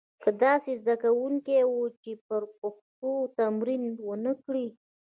[0.23, 4.67] کم داسې زده کوونکي وو چې پر پوښتنو تمرین ونه کړي.